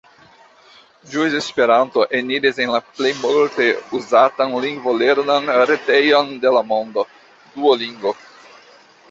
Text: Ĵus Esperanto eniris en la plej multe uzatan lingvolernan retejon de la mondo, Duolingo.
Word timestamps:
Ĵus 1.09 1.33
Esperanto 1.39 2.05
eniris 2.19 2.61
en 2.65 2.73
la 2.77 2.79
plej 2.93 3.11
multe 3.25 3.67
uzatan 3.99 4.57
lingvolernan 4.65 5.53
retejon 5.73 6.35
de 6.47 6.57
la 6.59 6.65
mondo, 6.73 7.07
Duolingo. 7.55 8.17